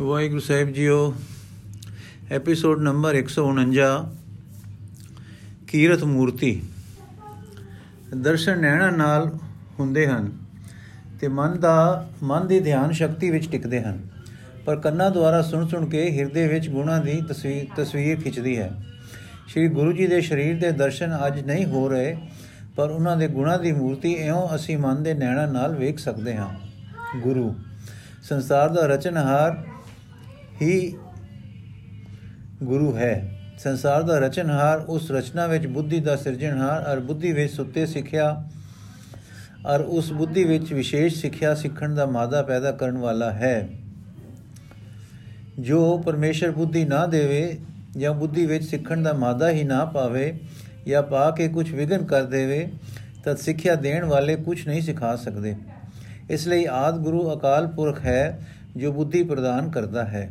[0.00, 1.14] ਵਾਹਿਗੁਰੂ ਸਾਹਿਬ ਜੀਓ
[2.32, 3.84] episode number 149
[5.68, 6.62] ਕੀਰਤ ਮੂਰਤੀ।
[8.16, 9.38] ਦਰਸ਼ਨ ਨੈਣਾ ਨਾਲ
[9.80, 10.32] ਹੁੰਦੇ ਹਨ
[11.20, 14.00] ਤੇ ਮਨ ਦਾ, ਮਨ ਦੀ ਧਿਆਨ ਸ਼ਕਤੀ ਵਿੱਚ ਟਿਕਦੇ ਹਨ।
[14.66, 18.82] ਪਰ ਕੰਨਾਂ ਦੁਆਰਾ ਸੁਣ ਸੁਣ ਕੇ ਹਿਰਦੇ ਵਿੱਚ ਗੁਣਾ ਦੀ ਤਸਵੀਰ ਤਸਵੀਰ ਖਿੱਚਦੀ ਹੈ।
[19.48, 22.16] ਸ੍ਰੀ ਗੁਰੂ ਜੀ ਦੇ ਸਰੀਰ ਦੇ ਦਰਸ਼ਨ ਅੱਜ ਨਹੀਂ ਹੋ ਰਹੇ,
[22.76, 26.48] ਪਰ ਉਹਨਾਂ ਦੇ ਗੁਣਾ ਦੀ ਮੂਰਤੀ ਇਉਂ ਅਸੀਂ ਮਨ ਦੇ ਨੈਣਾ ਨਾਲ ਵੇਖ ਸਕਦੇ ਹਾਂ।
[27.18, 27.54] ਗੁਰੂ,
[28.22, 29.64] ਸੰਸਾਰ ਦਾ ਰਚਨਹਾਰ
[30.62, 30.96] ਹੀ
[32.62, 37.86] ਗੁਰੂ ਹੈ। ਸੰਸਾਰ ਦਾ ਰਚਨਹਾਰ ਉਸ ਰਚਨਾ ਵਿੱਚ ਬੁੱਧੀ ਦਾ ਸਿਰਜਣਹਾਰ ਔਰ ਬੁੱਧੀ ਵਿੱਚ ਸੁੱਤੇ
[37.86, 38.44] ਸਿੱਖਿਆ
[39.66, 43.68] ਔਰ ਉਸ ਬੁੱਧੀ ਵਿੱਚ ਵਿਸ਼ੇਸ਼ ਸਿੱਖਿਆ ਸਿੱਖਣ ਦਾ ਮਾਦਾ ਪੈਦਾ ਕਰਨ ਵਾਲਾ ਹੈ।
[45.58, 47.58] ਜੋ ਪਰਮੇਸ਼ਰ ਬੁੱਧੀ ਨਾ ਦੇਵੇ
[47.96, 50.32] ਜਾਂ ਬੁੱਧੀ ਵਿੱਚ ਸਿੱਖਣ ਦਾ ਮਾਦਾ ਹੀ ਨਾ ਪਾਵੇ
[50.86, 52.68] ਜਾਂ ਪਾ ਕੇ ਕੁਝ ਵਿਗਨ ਕਰ ਦੇਵੇ
[53.24, 55.56] ਤਦ ਸਿੱਖਿਆ ਦੇਣ ਵਾਲੇ ਕੁਝ ਨਹੀਂ ਸਿਖਾ ਸਕਦੇ।
[56.30, 58.46] ਇਸ ਲਈ ਆਦ ਗੁਰੂ ਅਕਾਲ ਪੁਰਖ ਹੈ
[58.76, 60.30] ਜੋ ਬੁੱਧੀ ਪ੍ਰਦਾਨ ਕਰਦਾ ਹੈ।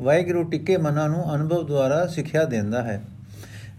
[0.00, 3.02] ਵਾਹਿਗੁਰੂ ਟਿੱਕੇ ਮਨਾਂ ਨੂੰ ਅਨੁਭਵ ਦੁਆਰਾ ਸਿੱਖਿਆ ਦਿੰਦਾ ਹੈ।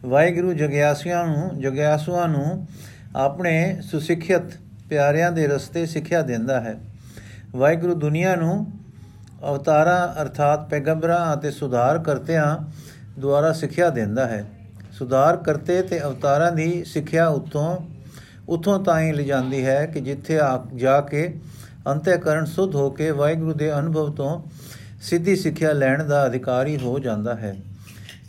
[0.05, 2.67] ਵਾਹਿਗੁਰੂ ਜਗਿਆਸੂਆਂ ਨੂੰ ਜਗਿਆਸੂਆਂ ਨੂੰ
[3.15, 4.43] ਆਪਣੇ ਸੁਸਿੱਖਿਅਤ
[4.89, 6.79] ਪਿਆਰਿਆਂ ਦੇ ਰਸਤੇ ਸਿੱਖਿਆ ਦਿੰਦਾ ਹੈ।
[7.55, 8.67] ਵਾਹਿਗੁਰੂ ਦੁਨੀਆ ਨੂੰ
[9.49, 12.57] ਅਵਤਾਰਾਂ ਅਰਥਾਤ ਪੈਗੰਬਰਾਂ ਅਤੇ ਸੁਧਾਰ ਕਰਤਿਆਂ
[13.19, 14.45] ਦੁਆਰਾ ਸਿੱਖਿਆ ਦਿੰਦਾ ਹੈ।
[14.91, 17.77] ਸੁਧਾਰ ਕਰਤੇ ਤੇ ਅਵਤਾਰਾਂ ਦੀ ਸਿੱਖਿਆ ਉਤੋਂ,
[18.49, 21.39] ਉਥੋਂ ਤਾਈਂ ਲਿਜਾਂਦੀ ਹੈ ਕਿ ਜਿੱਥੇ ਆ ਜਾ ਕੇ
[21.87, 24.43] ਅੰਤਿਕਰਨ ਸੁਧ ਹੋ ਕੇ ਵਾਹਿਗੁਰੂ ਦੇ ਅਨੁਭਵ ਤੋਂ
[25.01, 27.55] ਸਿੱਧੀ ਸਿੱਖਿਆ ਲੈਣ ਦਾ ਅਧਿਕਾਰੀ ਹੋ ਜਾਂਦਾ ਹੈ।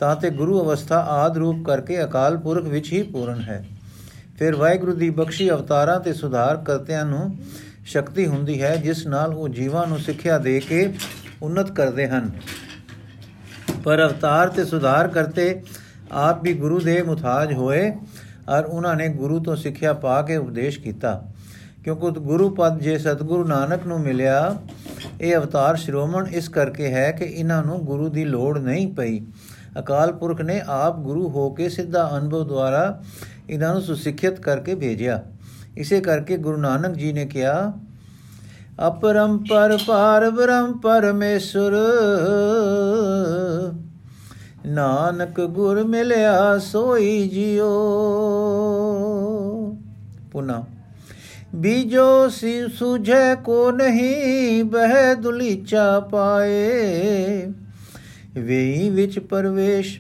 [0.00, 3.66] ਤਾਂ ਤੇ ਗੁਰੂ ਅਵਸਥਾ ਆਦ ਰੂਪ ਕਰਕੇ ਅਕਾਲ ਪੁਰਖ ਵਿੱਚ ਹੀ ਪੂਰਨ ਹੈ।
[4.38, 7.36] ਫਿਰ ਵਾਹਿਗੁਰੂ ਦੀ ਬਖਸ਼ੀ ਅਵਤਾਰਾਂ ਤੇ ਸੁਧਾਰ ਕਰਤਿਆਂ ਨੂੰ
[7.86, 10.94] ਸ਼ਕਤੀ ਹੁੰਦੀ ਹੈ, ਜਿਸ ਨਾਲ ਉਹ ਜੀਵਾਂ ਨੂੰ ਸਿੱਖਿਆ ਦੇ ਕੇ
[11.42, 12.30] ਉન્નਤ ਕਰਦੇ ਹਨ।
[13.84, 15.62] ਪਰ ਅਵਤਾਰ ਤੇ ਸੁਧਾਰ ਕਰਤੇ
[16.12, 17.90] ਆਪ ਵੀ ਗੁਰੂ ਦੇ ਮੁਤਾਜ ਹੋਏ
[18.48, 21.24] ਔਰ ਉਹਨਾਂ ਨੇ ਗੁਰੂ ਤੋਂ ਸਿੱਖਿਆ ਪਾ ਕੇ ਉਪਦੇਸ਼ ਕੀਤਾ।
[21.84, 24.58] ਕਿਉਂਕਿ ਗੁਰੂ ਪਦ ਜੇ ਸਤਿਗੁਰੂ ਨਾਨਕ ਨੂੰ ਮਿਲਿਆ
[25.20, 29.20] ਇਹ ਅਵਤਾਰ ਸ਼੍ਰੋਮਣ ਇਸ ਕਰਕੇ ਹੈ ਕਿ ਇਹਨਾਂ ਨੂੰ ਗੁਰੂ ਦੀ ਲੋੜ ਨਹੀਂ ਪਈ।
[29.78, 33.02] ਅਕਾਲ ਪੁਰਖ ਨੇ ਆਪ ਗੁਰੂ ਹੋ ਕੇ ਸਿੱਧਾ ਅਨੁਭਵ ਦੁਆਰਾ
[33.50, 35.22] ਇਹਨਾਂ ਨੂੰ ਸੁਸਿੱਖਿਅਤ ਕਰਕੇ ਭੇਜਿਆ।
[35.76, 37.72] ਇਸੇ ਕਰਕੇ ਗੁਰੂ ਨਾਨਕ ਜੀ ਨੇ ਕਿਹਾ,
[38.88, 41.76] ਅਪਰੰਪਰ ਪਾਰ ਬ੍ਰਹਮ ਪਰਮੇਸ਼ਰ,
[44.66, 47.68] ਨਾਨਕ ਗੁਰ ਮਿਲਿਆ ਸੋਈ ਜਿਓ
[50.32, 50.64] ਪੁਨਾ।
[51.52, 57.46] ਬੀਜੋ ਸੀ ਸੁਝੇ ਕੋ ਨਹੀਂ ਬਹਿ ਦੁਲੀਚਾ ਪਾਏ
[58.36, 59.98] ਵੇਈ ਵਿੱਚ ਪਰਵੇਸ਼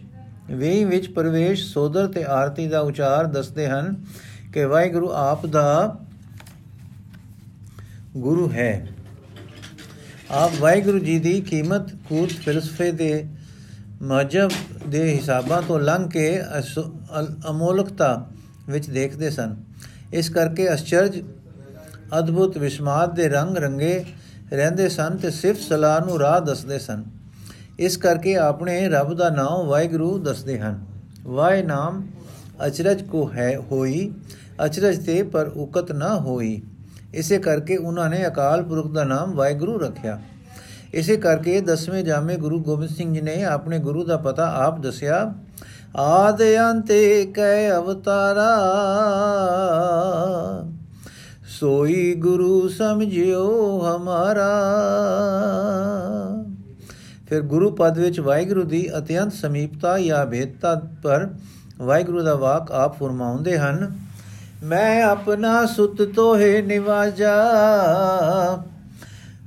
[0.50, 3.94] ਵੇਈ ਵਿੱਚ ਪਰਵੇਸ਼ ਸੋਦਰ ਤੇ ਆਰਤੀ ਦਾ ਉਚਾਰ ਦੱਸਦੇ ਹਨ
[4.52, 5.96] ਕਿ ਵਾਹਿਗੁਰੂ ਆਪ ਦਾ
[8.16, 8.88] ਗੁਰੂ ਹੈ
[10.30, 13.26] ਆਪ ਵਾਹਿਗੁਰੂ ਜੀ ਦੀ ਕੀਮਤ ਕੂਤ ਫਿਲਸਫੇ ਦੇ
[14.02, 14.50] ਮਜਬ
[14.88, 16.28] ਦੇ ਹਿਸਾਬਾਂ ਤੋਂ ਲੰਘ ਕੇ
[17.50, 18.28] ਅਮੋਲਕਤਾ
[18.68, 19.56] ਵਿੱਚ ਦੇਖਦੇ ਸਨ
[20.12, 21.22] ਇਸ ਕਰਕੇ ਅਚਰਜ
[22.18, 24.04] ਅਦਭੁਤ ਵਿਸਮਾਦ ਦੇ ਰੰਗ ਰੰਗੇ
[24.52, 27.04] ਰਹਿੰਦੇ ਸਨ ਤੇ ਸਿਫਤ ਸਲਾਹ ਨੂੰ ਰਾਹ ਦੱਸਦੇ ਸਨ।
[27.78, 30.78] ਇਸ ਕਰਕੇ ਆਪਣੇ ਰੱਬ ਦਾ ਨਾਮ ਵਾਹਿਗੁਰੂ ਦੱਸਦੇ ਹਨ।
[31.24, 32.02] ਵਾਹਿ ਨਾਮ
[32.66, 34.12] ਅਚਰਜ ਕੋ ਹੈ ਹੋਈ,
[34.64, 36.62] ਅਚਰਜ ਤੇ ਪਰ ਉਕਤ ਨਾ ਹੋਈ।
[37.14, 40.18] ਇਸੇ ਕਰਕੇ ਉਹਨਾਂ ਨੇ ਅਕਾਲ ਪੁਰਖ ਦਾ ਨਾਮ ਵਾਹਿਗੁਰੂ ਰੱਖਿਆ।
[40.94, 45.34] ਇਸੇ ਕਰਕੇ ਦਸਵੇਂ ਜਾਮੇ ਗੁਰੂ ਗੋਬਿੰਦ ਸਿੰਘ ਜੀ ਨੇ ਆਪਣੇ ਗੁਰੂ ਦਾ ਪਤਾ ਆਪ ਦੱਸਿਆ,
[45.96, 46.92] ਆਦ ਅੰਤ
[47.34, 48.48] ਕੈ ਅਵਤਾਰਾ।
[51.48, 53.46] ਸੋਈ ਗੁਰੂ ਸਮਝਿਓ
[53.80, 54.48] ਹਮਾਰਾ।
[57.28, 61.28] ਫਿਰ ਗੁਰੂ ਪਦ ਵਿੱਚ ਵਾਹਿਗੁਰੂ ਦੀ ਅਤਿਅੰਤ ਸਮੀਪਤਾ ਜਾਂ ਭੇਦਤਾ ਪਰ
[61.78, 63.90] ਵਾਹਿਗੁਰੂ ਦਾ ਵਾਕ ਆਪ ਫਰਮਾਉਂਦੇ ਹਨ,
[64.64, 67.34] ਮੈਂ ਆਪਣਾ ਸੁਤ ਤੋਹੇ ਨਿਵਾਜਾ,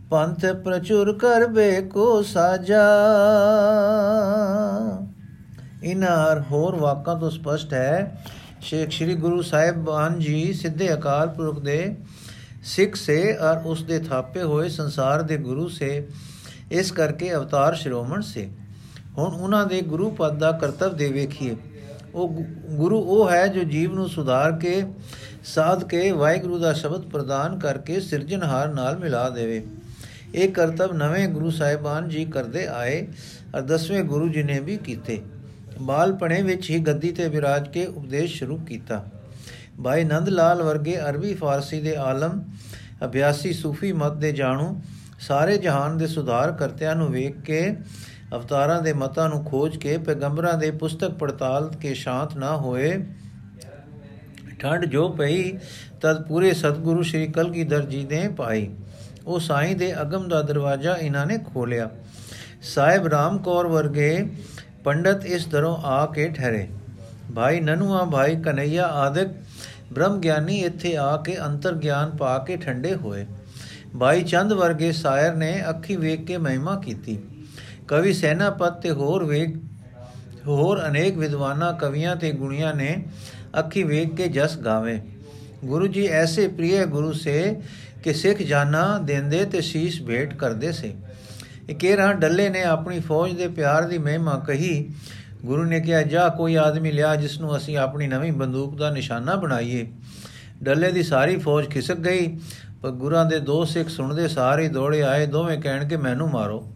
[0.10, 2.86] ਪੰਥ ਪ੍ਰਚੁਰ ਕਰਬੇ ਕੋ ਸਾਜਾ।
[5.84, 8.24] ਇਨਾਰ ਹੋਰ ਵਾਕਾਂ ਤੋਂ ਸਪਸ਼ਟ ਹੈ
[8.62, 11.96] ਸ਼ੇਖ ਸ੍ਰੀ ਗੁਰੂ ਸਾਹਿਬਾਨ ਜੀ ਸਿੱਧੇ ਅਕਾਲ ਪੁਰਖ ਦੇ
[12.64, 16.08] ਸਿੱਖ ਸੇ ਔਰ ਉਸ ਦੇ ਥਾਪੇ ਹੋਏ ਸੰਸਾਰ ਦੇ ਗੁਰੂ ਸੇ,
[16.72, 18.48] ਇਸ ਕਰਕੇ ਅਵਤਾਰ ਸ਼੍ਰੋਮਣ ਸੇ।
[19.18, 21.56] ਹੁਣ ਉਹਨਾਂ ਦੇ ਗੁਰੂ ਪਦ ਦਾ ਕਰਤਵ ਦੇ ਵੇਖੀਏ।
[22.16, 22.44] ਉਹ
[22.76, 24.84] ਗੁਰੂ ਉਹ ਹੈ ਜੋ ਜੀਵ ਨੂੰ ਸੁਧਾਰ ਕੇ,
[25.46, 29.64] ਸਾਧ ਕੇ, ਵਾਹਿਗੁਰੂ ਦਾ ਸ਼ਬਦ ਪ੍ਰਦਾਨ ਕਰਕੇ ਸਿਰਜਣਹਾਰ ਨਾਲ ਮਿਲਾ ਦੇਵੇ।
[30.36, 33.06] ਇਹ ਕਰਤਵ ਨਵੇਂ ਗੁਰੂ ਸਾਹਿਬਾਨ ਜੀ ਕਰਦੇ ਆਏ
[33.56, 35.22] ਔਰ ਦਸਵੇਂ ਗੁਰੂ ਜੀ ਨੇ ਵੀ ਕੀਤੇ।
[35.82, 39.04] ਬਾਲਪਣੇ ਵਿੱਚ ਹੀ ਗੱਦੀ ਤੇ ਵਿਰਾਜ ਕੇ ਉਪਦੇਸ਼ ਸ਼ੁਰੂ ਕੀਤਾ।
[39.84, 42.42] ਭਾਈ ਨੰਦ ਲਾਲ ਵਰਗੇ ਅਰਬੀ ਫਾਰਸੀ ਦੇ ਆਲਮ,
[43.06, 44.82] ਅਭਿਆਸੀ ਸੂਫੀ ਮਤ ਦੇ ਜਾਣੂ,
[45.20, 47.76] ਸਾਰੇ ਜਹਾਨ ਦੇ ਸੁਧਾਰ ਕਰਤਿਆਂ ਨੂੰ ਵੇਖ ਕੇ,
[48.36, 52.94] ਅਵਤਾਰਾਂ ਦੇ ਮਤਾਂ ਨੂੰ ਖੋਜ ਕੇ, ਪੈਗੰਬਰਾਂ ਦੇ ਪੁਸਤਕ ਪੜਤਾਲ ਕੇ ਸ਼ਾਂਤ ਨਾ ਹੋਏ।
[54.60, 55.52] ਠੰਡ ਜੋ ਪਈ,
[56.02, 58.70] ਤਦ ਪੂਰੇ ਸਤਿਗੁਰੂ ਸ੍ਰੀ ਕਲਗੀਧਰ ਜੀ ਨੇ ਪਾਈ।
[59.28, 61.90] ਉਹ ਸਾਈਂ ਦੇ ਅਗਮ ਦਾ ਦਰਵਾਜ਼ਾ ਇਹਨਾਂ ਨੇ ਖੋਲਿਆ
[62.64, 64.30] ਸਾਹਿਬ ਰਾਮ ਕੌਰ ਵਰਗੇ
[64.84, 66.68] ਪੰਡਤ ਇਸ ਦਰੋਂ ਆ ਕੇ ਠਹਿਰੇ।
[67.36, 69.28] ਭਾਈ ਨਨੂਆ ਭਾਈ ਕਨਈਆ ਆਦਿਕ
[69.94, 73.26] ਬ੍ਰਹਮ ਗਿਆਨੀ ਇੱਥੇ ਆ ਕੇ ਅੰਤਰ ਗਿਆਨ ਪਾ ਕੇ ਠੰਡੇ ਹੋਏ।
[74.00, 77.18] ਭਾਈ ਚੰਦ ਵਰਗੇ ਸਾਇਰ ਨੇ ਅੱਖੀ ਵੇਖ ਕੇ ਮਹਿਮਾ ਕੀਤੀ।
[77.88, 79.56] ਕਵੀ ਸੈਨਾਪਤ ਤੇ ਹੋਰ ਵੇਖ,
[80.48, 82.96] ਹੋਰ ਅਨੇਕ ਵਿਦਵਾਨਾਂ ਕਵੀਆਂ ਤੇ ਗੁਣੀਆਂ ਨੇ
[83.60, 85.02] ਅੱਖੀ ਵੇਖ ਕੇ ਜਸ ਗਾਵੇ।
[85.66, 87.62] ਗੁਰੂ ਜੀ ਐਸੇ ਪ੍ਰਿਯ ਗੁਰੂ ਸੇ
[88.04, 90.94] ਕਿ ਸਿੱਖ ਜਾਨਾ ਦਿੰਦੇ ਤੇ ਸੀਸ ਭੇਟ ਕਰਦੇ ਸੇ।
[91.70, 94.90] ਇਕੇਰਾ ਡੱਲੇ ਨੇ ਆਪਣੀ ਫੌਜ ਦੇ ਪਿਆਰ ਦੀ ਮਹਿਮਾ ਕਹੀ?
[95.46, 99.36] ਗੁਰੂ ਨੇ ਕਿਹਾ, ਜਾ ਕੋਈ ਆਦਮੀ ਲਿਆ ਜਿਸ ਨੂੰ ਅਸੀਂ ਆਪਣੀ ਨਵੀਂ ਬੰਦੂਕ ਦਾ ਨਿਸ਼ਾਨਾ
[99.36, 99.92] ਬਣਾਈਏ।
[100.64, 102.40] ਡੱਲੇ ਦੀ ਸਾਰੀ ਫੌਜ ਖਿਸਕ ਗਈ,
[102.82, 106.74] ਪਰ ਗੁਰਾਂ ਦੇ ਦੋ ਸਿੱਖ ਸੁਣਦੇ ਸਾਰੇ ਦੌੜੇ ਆਏ, ਦੋਵੇਂ ਕਹਿਣ ਕਿ, ਮੈਨੂੰ ਮਾਰੋ।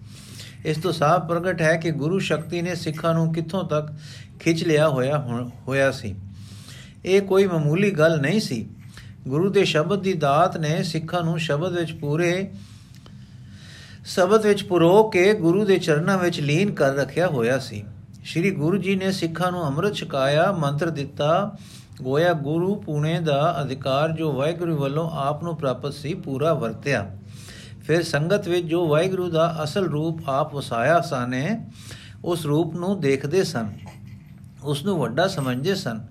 [0.66, 3.94] ਇਸ ਤੋਂ ਸਾਫ਼ ਪ੍ਰਗਟ ਹੈ ਕਿ ਗੁਰੂ ਸ਼ਕਤੀ ਨੇ ਸਿੱਖਾਂ ਨੂੰ ਕਿੱਥੋਂ ਤੱਕ
[4.40, 5.18] ਖਿੱਚ ਲਿਆ ਹੋਇਆ
[5.68, 6.16] ਹੋਇਆ ਸੀ।
[7.06, 8.70] ਇਹ ਕੋਈ ਮਾਮੂਲੀ ਗੱਲ ਨਹੀਂ ਸੀ।
[9.28, 12.52] ਗੁਰੂ ਦੇ ਸ਼ਬਦ ਦੀ ਦਾਤ ਨੇ ਸਿੱਖਾਂ ਨੂੰ ਸ਼ਬਦ ਵਿੱਚ ਪੂਰੇ
[14.06, 17.84] ਸ਼ਬਦ ਵਿੱਚ ਪੁਰੋ ਕੇ ਗੁਰੂ ਦੇ ਚਰਨਾਂ ਵਿੱਚ ਲੀਨ ਕਰ ਰੱਖਿਆ ਹੋਇਆ ਸੀ।
[18.26, 21.56] ਸ੍ਰੀ ਗੁਰੂ ਜੀ ਨੇ ਸਿੱਖਾਂ ਨੂੰ ਅੰਮ੍ਰਿਤ ਛਕਾਇਆ, ਮੰਤਰ ਦਿੱਤਾ,
[22.02, 27.18] ਗੋਇਆ, ਗੁਰੂ, ਪੂਣੇ ਦਾ ਅਧਿਕਾਰ ਜੋ ਵਾਹਿਗੁਰੂ ਵੱਲੋਂ ਆਪ ਨੂੰ ਪ੍ਰਾਪਤ ਸੀ, ਪੂਰਾ ਵਰਤਿਆ।
[27.88, 31.66] ਫਿਰ ਸੰਗਤ ਵਿੱਚ ਜੋ ਵਾਹਿਗੁਰੂ ਦਾ ਅਸਲ ਰੂਪ ਆਪ ਵਸਾਇਆ ਸਾਨੇ,
[32.26, 33.74] ਉਸ ਰੂਪ ਨੂੰ ਦੇਖਦੇ ਸਨ।
[34.64, 36.06] ਉਸ ਨੂੰ ਵੱਡਾ ਸਮਝਦੇ ਸਨ।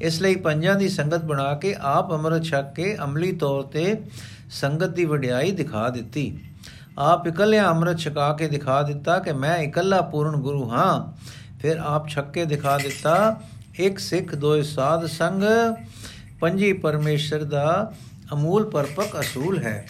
[0.00, 4.02] ਇਸ ਲਈ ਪੰਜਾਂ ਦੀ ਸੰਗਤ ਬਣਾ ਕੇ ਆਪ ਅੰਮ੍ਰਿਤ ਛਕ ਕੇ ਅਮਲੀ ਤੌਰ ਤੇ
[4.50, 6.38] ਸੰਗਤ ਦੀ ਵਡਿਆਈ ਦਿਖਾ ਦਿੱਤੀ।
[6.98, 11.12] ਆਪ ਇਕੱਲਿਆਂ ਅੰਮ੍ਰਿਤ ਛਕਾ ਕੇ ਦਿਖਾ ਦਿੱਤਾ ਕਿ ਮੈਂ ਇਕੱਲਾ ਪੂਰਨ ਗੁਰੂ ਹਾਂ।
[11.60, 13.40] ਫਿਰ ਆਪ ਛੱਕ ਕੇ ਦਿਖਾ ਦਿੱਤਾ,
[13.74, 15.42] ਇੱਕ ਸਿੱਖ ਦੋਏ ਸਾਧ ਸੰਗ,
[16.40, 17.92] ਪੰਜੀ ਪਰਮੇਸ਼ਰ ਦਾ
[18.32, 19.86] ਅਮੂਲ ਪਰਪਕ ਅਸੂਲ ਹੈ।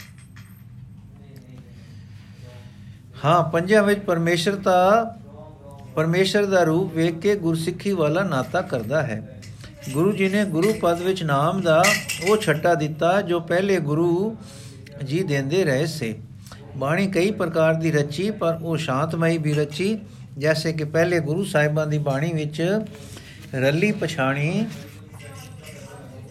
[3.24, 5.14] ਹਾਂ, ਪੰਜਾਂ ਵਿੱਚ ਪਰਮੇਸ਼ਰ ਦਾ
[5.94, 9.42] ਪਰਮੇਸ਼ਰ ਦਾ ਰੂਪ ਵੇਖ ਕੇ ਗੁਰਸਿੱਖੀ ਵਾਲਾ ਨਾਤਾ ਕਰਦਾ ਹੈ।
[9.92, 11.84] ਗੁਰੂ ਜੀ ਨੇ ਗੁਰੂ ਪਦ ਵਿੱਚ ਨਾਮ ਦਾ
[12.28, 14.36] ਉਹ ਛੱਟਾ ਦਿੱਤਾ ਜੋ ਪਹਿਲੇ ਗੁਰੂ
[15.04, 16.18] ਜੀ ਦਿੰਦੇ ਰਹੇ ਸੇ।
[16.76, 19.98] ਬਾਣੀ ਕਈ ਪ੍ਰਕਾਰ ਦੀ ਰਚੀ, ਪਰ ਉਹ ਸ਼ਾਂਤਮਈ ਵੀ ਰਚੀ,
[20.38, 22.80] ਜੈਸੇ ਕਿ ਪਹਿਲੇ ਗੁਰੂ ਸਾਹਿਬਾਂ ਦੀ ਬਾਣੀ ਵਿੱਚ
[23.54, 24.66] ਰੱਲੀ ਪਛਾਣੀ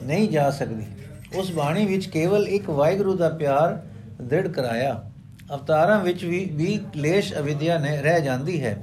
[0.04, 0.86] ਨਹੀਂ ਜਾ ਸਕਦੀ।
[1.36, 3.81] ਉਸ ਬਾਣੀ ਵਿੱਚ ਕੇਵਲ ਇੱਕ ਵਾਹਿਗੁਰੂ ਦਾ ਪਿਆਰ
[4.22, 5.12] ਦ੍ਰਿੜ ਕਰਾਇਆ।
[5.54, 8.78] ਅਵਤਾਰਾਂ ਵਿੱਚ ਵੀ ਵੀ ਕਲੇਸ਼ ਅਵਿਦਿਆ ਨੇ ਰਹਿ ਜਾਂਦੀ ਹੈ।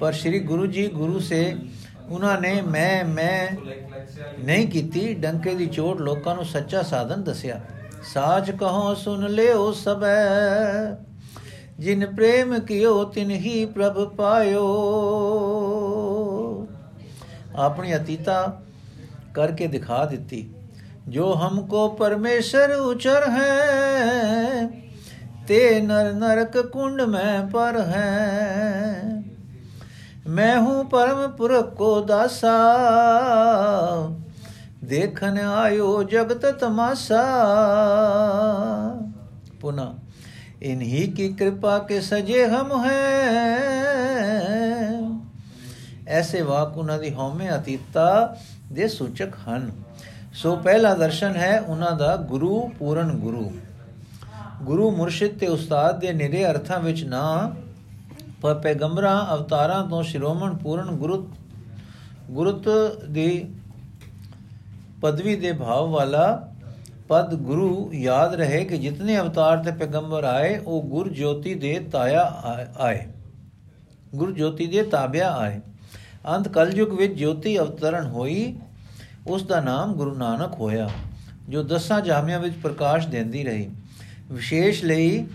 [0.00, 1.56] ਪਰ ਸ੍ਰੀ ਗੁਰੂ ਜੀ, ਗੁਰੂ ਸੇ
[2.08, 3.48] ਉਹਨਾਂ ਨੇ ਮੈਂ ਮੈਂ
[4.44, 7.60] ਨਹੀਂ ਕੀਤੀ, ਡੰਕੇ ਦੀ ਚੋਟ ਲੋਕਾਂ ਨੂੰ ਸੱਚਾ ਸਾਧਨ ਦੱਸਿਆ।
[8.04, 10.96] ਸਾਚ ਕਹੋ ਸੁਨ ਲਿਓ ਸਬੈ
[11.78, 14.66] ਜਿਨ ਪ੍ਰੇਮ ਕੀਓ ਤਿਨ ਹੀ ਪ੍ਰਭ ਪਾਇਓ।
[17.56, 18.60] ਆਪਣੀ ਅਤੀਤਾ
[19.34, 20.48] ਕਰਕੇ ਦਿਖਾ ਦਿੱਤੀ,
[21.08, 24.68] ਜੋ ਹਮਕੋ ਪਰਮੇਸ਼ਰ ਉਚਰ ਹੈ,
[25.48, 29.22] ਤੇ ਨਰ ਨਰਕ ਕੁੰਡ ਮੈਂ ਪਰ ਹੈ।
[30.26, 32.54] ਮੈਂ ਹੂੰ ਪਰਮ ਪੁਰਖ ਕੋ ਦਾਸਾ
[34.84, 37.24] ਦੇਖਨ ਆਇਓ ਜਗਤ ਤਮਾਸਾ।
[39.60, 39.94] ਪੁਨਾ,
[40.62, 43.58] ਇਨਹੀ ਕੀ ਕਿਰਪਾ ਕੇ ਸਜੇ ਹਮ ਹੈ।
[46.08, 48.36] ਐਸੇ ਵਾਕ ਉਹਨਾਂ ਦੀ ਹਉਮੈ ਅਤੀਤਾ
[48.72, 49.72] ਦੇ ਸੂਚਕ ਹਨ।
[50.34, 53.52] ਸੋ ਪਹਿਲਾ ਦਰਸ਼ਨ ਹੈ ਉਹਨਾਂ ਦਾ ਗੁਰੂ ਪੂਰਨ ਗੁਰੂ।
[54.62, 57.54] ਗੁਰੂ ਮੁਰਸ਼ਿਦ ਤੇ ਉਸਤਾਦ ਦੇ ਨਿਰੇ ਅਰਥਾਂ ਵਿੱਚ ਨਾ
[58.42, 61.28] ਪਰ ਪੈਗੰਬਰਾਂ ਅਵਤਾਰਾਂ ਤੋਂ ਸ਼੍ਰੋਮਣ ਪੂਰਨ ਗੁਰੂ
[62.30, 62.64] ਗੁਰਤ
[63.10, 63.54] ਦੀ
[65.04, 66.52] ਪਦਵੀ ਦੇ ਭਾਵ ਵਾਲਾ
[67.08, 72.22] ਪਦ ਗੁਰੂ ਯਾਦ ਰਹੇ ਕਿ ਜਿਤਨੇ ਅਵਤਾਰ ਤੇ ਪੈਗੰਬਰ ਆਏ, ਉਹ ਗੁਰ ਜੋਤੀ ਦੇ ਤਾਇਆ
[72.78, 73.06] ਆਏ।
[74.14, 75.60] ਗੁਰ ਜੋਤੀ ਦੇ ਤਾਬਿਆ ਆਏ।
[76.28, 78.56] ਅੰਤ ਕਲਯੁਗ ਵਿੱਚ ਜੋਤੀ ਅਵਤਰਨ ਹੋਈ,
[79.26, 80.90] ਉਸ ਦਾ ਨਾਮ ਗੁਰੂ ਨਾਨਕ ਹੋਇਆ,
[81.48, 83.70] ਜੋ ਦਸਾਂ ਜਾਮਿਆਂ ਵਿੱਚ ਪ੍ਰਕਾਸ਼ ਦਿੰਦੀ ਰਹੀ।
[84.32, 85.26] ਵਿਸ਼ੇਸ਼ ਲਈ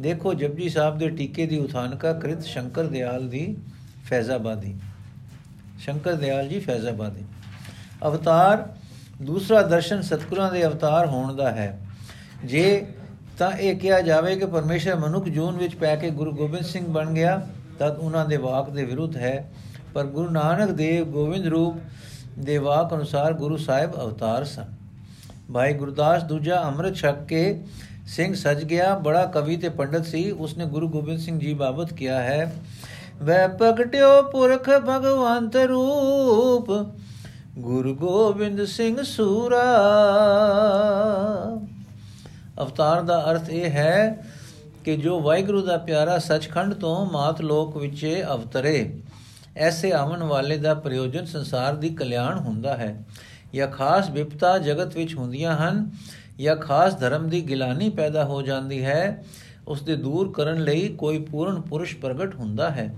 [0.00, 3.56] ਦੇਖੋ ਜਪਜੀ ਸਾਹਿਬ ਦੇ ਟੀਕੇ ਦੀ ਉਥਾਨਕਾ ਕ੍ਰਿਤ ਸ਼ੰਕਰ ਦਿਆਲ ਦੀ
[4.04, 4.76] ਫੈਜ਼ਾਬਾਦੀ।
[5.78, 7.24] ਸ਼ੰਕਰ ਦਿਆਲ ਜੀ ਫੈਜ਼ਾਬਾਦੀ।
[8.06, 8.74] ਅਵਤਾਰ
[9.22, 11.78] ਦੂਸਰਾ ਦਰਸ਼ਨ ਸਤਗੁਰਾਂ ਦੇ ਅਵਤਾਰ ਹੋਣ ਦਾ ਹੈ।
[12.44, 12.86] ਜੇ
[13.38, 17.10] ਤਾਂ ਇਹ ਕਿਹਾ ਜਾਵੇ ਕਿ ਪਰਮੇਸ਼ਰ ਮਨੁੱਖ ਜੂਨ ਵਿੱਚ ਪੈ ਕੇ ਗੁਰੂ ਗੋਬਿੰਦ ਸਿੰਘ ਬਣ
[17.10, 17.46] ਗਿਆ
[17.78, 19.52] ਤਦ ਉਹਨਾਂ ਦੇ ਵਾਕ ਦੇ ਵਿਰੁੱਧ ਹੈ।
[19.94, 21.76] ਪਰ ਗੁਰੂ ਨਾਨਕ ਦੇਵ ਗੋਬਿੰਦ ਰੂਪ
[22.38, 24.64] ਦੇ ਵਾਕ ਅਨੁਸਾਰ ਗੁਰੂ ਸਾਹਿਬ ਅਵਤਾਰ ਸਨ।
[25.52, 27.64] ਭਾਈ ਗੁਰਦਾਸ ਦੂਜਾ ਅੰਮ੍ਰਿਤ ਛਕ ਕੇ
[28.06, 32.20] ਸਿੰਘ ਸਜ ਗਿਆ। ਬੜਾ ਕਵੀ ਤੇ ਪੰਡਤ ਸੀ। ਉਸਨੇ ਗੁਰੂ ਗੋਬਿੰਦ ਸਿੰਘ ਜੀ ਬਾਬਤ ਕਿਹਾ
[32.22, 32.52] ਹੈ,
[33.22, 36.70] ਵੈ ਪ੍ਰਗਟਿਓ ਪੁਰਖ ਭਗਵੰਤ ਰੂਪ
[37.58, 39.62] ਗੁਰੂ ਗੋਬਿੰਦ ਸਿੰਘ ਸੂਰਾ।
[42.62, 44.24] ਅਵਤਾਰ ਦਾ ਅਰਥ ਇਹ ਹੈ
[44.84, 49.02] ਕਿ ਜੋ ਵਾਹਿਗੁਰੂ ਦਾ ਪਿਆਰਾ ਸਚਖੰਡ ਤੋਂ ਮਾਤ ਲੋਕ ਵਿੱਚ ਅਵਤਰੇ,
[49.56, 53.04] ਐਸੇ ਆਵਣ ਵਾਲੇ ਦਾ ਪ੍ਰਯੋਜਨ ਸੰਸਾਰ ਦੀ ਕਲਿਆਣ ਹੁੰਦਾ ਹੈ।
[53.54, 55.90] ਜਾਂ ਖਾਸ ਵਿਪਤਾ ਜਗਤ ਵਿੱਚ ਹੁੰਦੀਆਂ ਹਨ,
[56.40, 59.24] ਜਾਂ ਖਾਸ ਧਰਮ ਦੀ ਗਿਲਾਨੀ ਪੈਦਾ ਹੋ ਜਾਂਦੀ ਹੈ
[59.68, 62.94] ਉਸ ਦੇ ਦੂਰ ਕਰਨ ਲਈ ਕੋਈ ਪੂਰਨ ਪੁਰਸ਼ ਪ੍ਰਗਟ ਹੁੰਦਾ ਹੈ।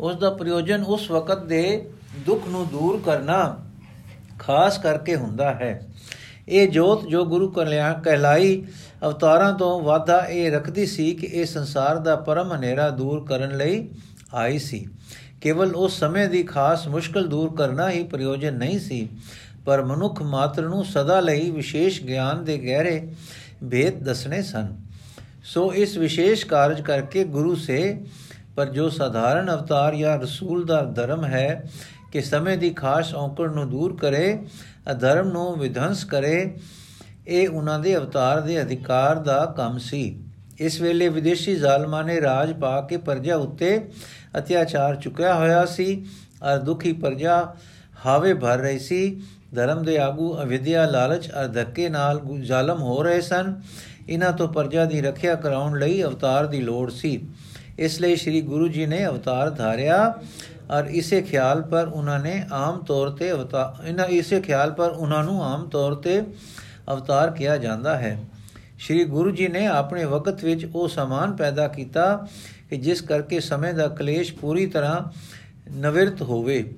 [0.00, 1.90] ਉਸ ਦਾ ਪ੍ਰਯੋਜਨ ਉਸ ਵਕਤ ਦੇ
[2.26, 3.56] ਦੁੱਖ ਨੂੰ ਦੂਰ ਕਰਨਾ
[4.38, 5.80] ਖਾਸ ਕਰਕੇ ਹੁੰਦਾ ਹੈ।
[6.48, 8.64] ਇਹ ਜੋਤ ਜੋ ਗੁਰੂ ਕਲਿਆਣ ਕਹਿਲਾਈ
[9.04, 13.88] ਅਵਤਾਰਾਂ ਤੋਂ ਵਾਧਾ ਇਹ ਰੱਖਦੀ ਸੀ ਕਿ ਇਹ ਸੰਸਾਰ ਦਾ ਪਰਮ ਹਨੇਰਾ ਦੂਰ ਕਰਨ ਲਈ
[14.34, 14.86] ਆਈ ਸੀ।
[15.40, 19.08] ਕੇਵਲ ਉਸ ਸਮੇਂ ਦੀ ਖਾਸ ਮੁਸ਼ਕਲ ਦੂਰ ਕਰਨਾ ਹੀ ਪ੍ਰਯੋਜਨ ਨਹੀਂ ਸੀ,
[19.64, 23.08] ਪਰ ਮਨੁੱਖ ਮਾਤਰ ਨੂੰ ਸਦਾ ਲਈ ਵਿਸ਼ੇਸ਼ ਗਿਆਨ ਦੇ ਗਹਿਰੇ
[23.70, 24.68] ਭੇਦ ਦੱਸਣੇ ਸਨ।
[25.44, 28.00] ਸੋ ਇਸ ਵਿਸ਼ੇਸ਼ ਕਾਰਜ ਕਰਕੇ ਗੁਰੂ ਸੇ,
[28.56, 31.70] ਪਰ ਜੋ ਸਾਧਾਰਨ ਅਵਤਾਰ ਜਾਂ ਰਸੂਲ ਦਾ ਧਰਮ ਹੈ
[32.12, 34.38] ਕਿ ਸਮੇਂ ਦੀ ਖਾਸ ਔਕੜ ਨੂੰ ਦੂਰ ਕਰੇ,
[34.90, 36.54] ਅਧਰਮ ਨੂੰ ਵਿਧੰਸ ਕਰੇ,
[37.26, 40.20] ਇਹ ਉਹਨਾਂ ਦੇ ਅਵਤਾਰ ਦੇ ਅਧਿਕਾਰ ਦਾ ਕੰਮ ਸੀ।
[40.60, 43.88] ਇਸ ਵੇਲੇ ਵਿਦੇਸ਼ੀ ਜ਼ਾਲਮਾਂ ਨੇ ਰਾਜ ਪਾ ਕੇ ਪਰਜਾ ਉੱਤੇ
[44.38, 46.04] ਅਤਿਆਚਾਰ ਚੁੱਕਿਆ ਹੋਇਆ ਸੀ,
[46.52, 47.54] ਅਰ ਦੁਖੀ ਪਰਜਾ
[48.06, 49.22] ਹਾਵੇ ਭਰ ਰਹੀ ਸੀ।
[49.54, 53.54] ਧਰਮ ਦੇ ਆਗੂ ਅਵਿਦਿਆ ਲਾਲਚ ਅਰ ਧੱਕੇ ਨਾਲ ਜ਼ਾਲਮ ਹੋ ਰਹੇ ਸਨ।
[54.08, 57.20] ਇਹਨਾਂ ਤੋਂ ਪਰਜਾ ਦੀ ਰੱਖਿਆ ਕਰਾਉਣ ਲਈ ਅਵਤਾਰ ਦੀ ਲੋੜ ਸੀ।
[57.78, 60.14] ਇਸ ਲਈ ਸ੍ਰੀ ਗੁਰੂ ਜੀ ਨੇ ਅਵਤਾਰ ਧਾਰਿਆ।
[60.70, 65.22] ਔਰ ਇਸੇ ਖਿਆਲ ਪਰ ਉਹਨਾਂ ਨੇ ਆਮ ਤੌਰ ਤੇ ਅਵਤਾਰ ਇਹਨਾਂ, ਇਸੇ ਖਿਆਲ ਪਰ ਉਹਨਾਂ
[65.24, 66.20] ਨੂੰ ਆਮ ਤੌਰ ਤੇ
[66.92, 68.18] ਅਵਤਾਰ ਕਿਹਾ ਜਾਂਦਾ ਹੈ।
[68.78, 72.26] ਸ੍ਰੀ ਗੁਰੂ ਜੀ ਨੇ ਆਪਣੇ ਵਕਤ ਵਿੱਚ ਉਹ ਸਮਾਨ ਪੈਦਾ ਕੀਤਾ
[72.70, 75.00] ਕਿ ਜਿਸ ਕਰਕੇ ਸਮੇਂ ਦਾ ਕਲੇਸ਼ ਪੂਰੀ ਤਰ੍ਹਾਂ
[75.72, 76.74] ਨਵਿਰਤ ਹੋਵੇ।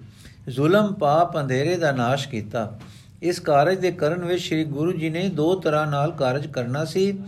[0.48, 2.78] ਜ਼ੁਲਮ, ਪਾਪ, ਅੰਧੇਰੇ ਦਾ ਨਾਸ਼ ਕੀਤਾ।
[3.22, 7.18] ਇਸ ਕਾਰਜ ਦੇ ਕਰਨ ਵਿੱਚ ਸ੍ਰੀ ਗੁਰੂ ਜੀ ਨੇ ਦੋ ਤਰ੍ਹਾਂ ਨਾਲ ਕਾਰਜ ਕਰਨਾ ਸੀ।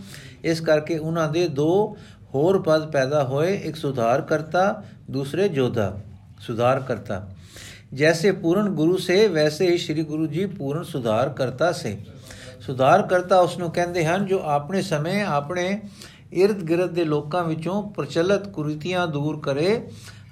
[0.43, 1.97] ਇਸ ਕਰਕੇ ਉਹਨਾਂ ਦੇ ਦੋ
[2.33, 5.93] ਹੋਰ ਪਦ ਪੈਦਾ ਹੋਏ, ਇੱਕ ਸੁਧਾਰ ਕਰਤਾ ਦੂਸਰੇ ਜੋਧਾ।
[6.47, 7.29] ਸੁਧਾਰ ਕਰਤਾ।
[7.93, 11.97] ਜੈਸੇ ਪੂਰਨ ਗੁਰੂ ਸੇ, ਵੈਸੇ ਹੀ ਸ੍ਰੀ ਗੁਰੂ ਜੀ ਪੂਰਨ ਸੁਧਾਰ ਕਰਤਾ ਸੇ।
[12.59, 15.81] ਸੁਧਾਰ ਕਰਤਾ ਉਸ ਨੂੰ ਕਹਿੰਦੇ ਹਨ, ਜੋ ਆਪਣੇ ਸਮੇਂ ਆਪਣੇ
[16.43, 19.87] ird gird ਦੇ ਲੋਕਾਂ ਵਿੱਚੋਂ ਪ੍ਰਚਲਿਤ ਕੁਰੀਤੀਆਂ ਦੂਰ ਕਰੇ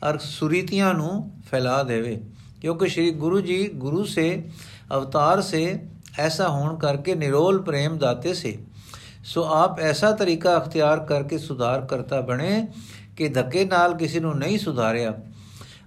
[0.10, 2.22] ਅਰ ਸੁਰੀਤੀਆਂ ਨੂੰ ਫੈਲਾ ਦੇਵੇ।
[2.62, 4.50] ਕਿਉਂਕਿ ਸ੍ਰੀ ਗੁਰੂ ਜੀ ਗੁਰੂ ਸੇ,
[4.96, 5.80] ਅਵਤਾਰ ਸੇ,
[6.20, 8.58] ਐਸਾ ਹੋਣ ਕਰਕੇ ਨਿਰੋਲ ਪ੍ਰੇਮ ਦਾਤੇ ਸੇ।
[9.26, 12.68] ਸੋ ਆਪ ਐਸਾ ਤਰੀਕਾ ਅਖਤਿਆਰ ਕਰਕੇ ਸੁਧਾਰ ਕਰਤਾ ਬਣੇ
[13.18, 15.14] ਕਿ ਧੱਕੇ ਨਾਲ ਕਿਸੇ ਨੂੰ ਨਹੀਂ ਸੁਧਾਰਿਆ।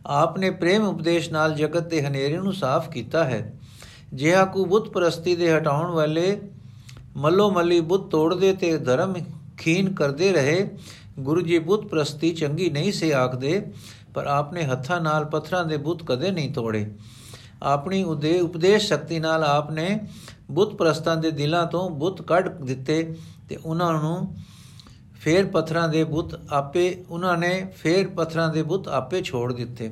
[0.07, 3.55] ਆਪ ਨੇ ਪ੍ਰੇਮ ਉਪਦੇਸ਼ ਨਾਲ ਜਗਤ ਦੇ ਹਨੇਰੇ ਨੂੰ ਸਾਫ਼ ਕੀਤਾ ਹੈ।
[4.15, 6.41] ਜਿਹਾ ਕੋ ਬੁੱਤ ਪ੍ਰਸਤੀ ਦੇ ਹਟਾਉਣ ਵਾਲੇ
[7.17, 9.15] ਮੱਲੋ ਮੱਲੀ ਬੁੱਤ ਤੋੜਦੇ ਤੇ ਧਰਮ
[9.59, 10.69] ਖੀਨ ਕਰਦੇ ਰਹੇ।
[11.19, 13.67] ਗੁਰੂ ਜੀ ਬੁੱਤ ਪ੍ਰਸਤੀ ਚੰਗੀ ਨਹੀਂ ਸੇ ਆਖਦੇ,
[14.15, 16.87] ਪਰ ਆਪਨੇ ਹੱਥਾਂ ਨਾਲ ਪੱਥਰਾਂ ਦੇ ਬੁੱਤ ਕਦੇ ਨਹੀਂ ਤੋੜੇ।
[17.63, 20.01] ਆਪਣੀ ਉਦੇ ਉਪਦੇਸ਼ ਸ਼ਕਤੀ ਨਾਲ ਆਪਨੇ
[20.51, 23.15] ਬੁੱਤ ਪ੍ਰਸਤਾਂ ਦੇ ਦਿਲਾਂ ਤੋਂ ਬੁੱਤ ਕੱਢ ਦਿੱਤੇ
[23.49, 24.35] ਤੇ ਉਹਨਾਂ ਨੂੰ
[25.25, 29.91] ਫੇਰ ਪੱਥਰਾਂ ਦੇ ਬੁੱਤ ਆਪੇ, ਉਹਨਾਂ ਨੇ ਫੇਰ ਪੱਥਰਾਂ ਦੇ ਬੁੱਤ ਆਪੇ ਛੋੜ ਦਿੱਤੇ।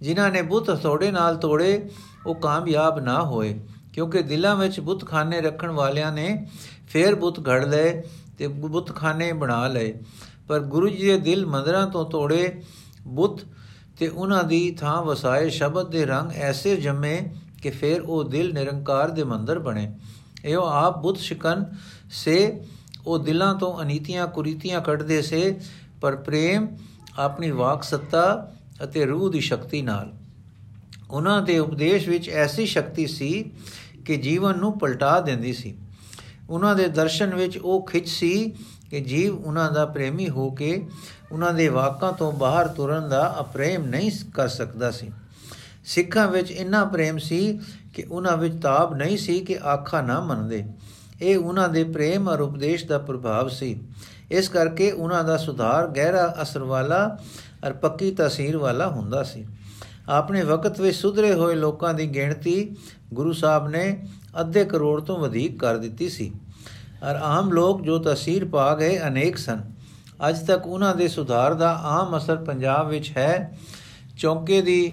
[0.00, 1.90] ਜਿਨ੍ਹਾਂ ਨੇ ਬੁੱਤ ਥੋੜੇ ਨਾਲ ਤੋੜੇ,
[2.26, 3.58] ਉਹ ਕਾਮਯਾਬ ਨਾ ਹੋਏ,
[3.92, 6.46] ਕਿਉਂਕਿ ਦਿਲਾਂ ਵਿੱਚ ਬੁੱਤਖਾਨੇ ਰੱਖਣ ਵਾਲਿਆਂ ਨੇ
[6.88, 8.02] ਫੇਰ ਬੁੱਤ ਘੜ ਲਏ
[8.38, 9.92] ਤੇ ਬੁੱਤਖਾਨੇ ਬਣਾ ਲਏ।
[10.48, 12.62] ਪਰ ਗੁਰੂ ਜੀ ਦੇ ਦਿਲ ਮੰਦਰਾਂ ਤੋਂ ਤੋੜੇ
[13.06, 13.40] ਬੁੱਤ
[13.98, 17.18] ਤੇ ਉਹਨਾਂ ਦੀ ਥਾਂ ਵਸਾਏ ਸ਼ਬਦ ਦੇ ਰੰਗ ਐਸੇ ਜੰਮੇ
[17.62, 19.92] ਕਿ ਫਿਰ ਉਹ ਦਿਲ ਨਿਰੰਕਾਰ ਦੇ ਮੰਦਰ ਬਣੇ।
[20.44, 21.64] ਇਹੋ ਆਪ ਬੁੱਤ ਸ਼ਿਕਨ
[22.10, 22.60] ਸੇ
[23.06, 25.60] ਉਹ ਦਿਲਾਂ ਤੋਂ ਅਨੀਤੀਆਂ ਕੁਰੀਤੀਆਂ ਕੱਢਦੇ ਸੇ,
[26.00, 26.68] ਪਰ ਪ੍ਰੇਮ
[27.18, 28.52] ਆਪਣੀ ਵਾਕ ਸੱਤਾ
[28.84, 30.12] ਅਤੇ ਰੂਹ ਦੀ ਸ਼ਕਤੀ ਨਾਲ।
[31.10, 33.50] ਉਹਨਾਂ ਦੇ ਉਪਦੇਸ਼ ਵਿੱਚ ਐਸੀ ਸ਼ਕਤੀ ਸੀ
[34.04, 35.74] ਕਿ ਜੀਵਨ ਨੂੰ ਪਲਟਾ ਦਿੰਦੀ ਸੀ।
[36.50, 38.52] ਉਹਨਾਂ ਦੇ ਦਰਸ਼ਨ ਵਿੱਚ ਉਹ ਖਿੱਚ ਸੀ
[38.90, 40.86] ਕਿ ਜੀਵ ਉਹਨਾਂ ਦਾ ਪ੍ਰੇਮੀ ਹੋ ਕੇ
[41.32, 45.10] ਉਹਨਾਂ ਦੇ ਵਾਕਾਂ ਤੋਂ ਬਾਹਰ ਤੁਰਨ ਦਾ ਅਪਰੇਮ ਨਹੀਂ ਕਰ ਸਕਦਾ ਸੀ।
[45.84, 47.60] ਸਿੱਖਾਂ ਵਿੱਚ ਇੰਨਾ ਪ੍ਰੇਮ ਸੀ
[47.94, 50.64] ਕਿ ਉਹਨਾਂ ਵਿੱਚ ਤਾਬ ਨਹੀਂ ਸੀ ਕਿ ਆਖਾ ਨਾ ਮੰਨਦੇ।
[51.22, 53.80] ਇਹ ਉਹਨਾਂ ਦੇ ਪ੍ਰੇਮ ਔਰ ਉਪਦੇਸ਼ ਦਾ ਪ੍ਰਭਾਵ ਸੀ।
[54.30, 57.04] ਇਸ ਕਰਕੇ ਉਹਨਾਂ ਦਾ ਸੁਧਾਰ ਗਹਿਰਾ ਅਸਰ ਵਾਲਾ
[57.66, 59.44] ਔਰ ਪੱਕੀ ਤਾਸੀਰ ਵਾਲਾ ਹੁੰਦਾ ਸੀ।
[60.08, 62.76] ਆਪਣੇ ਵਕਤ ਵਿੱਚ ਸੁਧਰੇ ਹੋਏ ਲੋਕਾਂ ਦੀ ਗਿਣਤੀ
[63.14, 63.84] ਗੁਰੂ ਸਾਹਿਬ ਨੇ
[64.40, 66.32] ਅੱਧੇ ਕਰੋੜ ਤੋਂ ਵਧੇਕ ਕਰ ਦਿੱਤੀ ਸੀ।
[67.02, 69.62] ਔਰ ਆਮ ਲੋਕ ਜੋ ਤਾਸੀਰ ਪਾ ਗਏ ਅਨੇਕ ਸਨ।
[70.28, 73.58] ਅੱਜ ਤੱਕ ਉਹਨਾਂ ਦੇ ਸੁਧਾਰ ਦਾ ਆਮ ਅਸਰ ਪੰਜਾਬ ਵਿੱਚ ਹੈ।
[74.18, 74.92] ਚੌਂਕੇ ਦੀ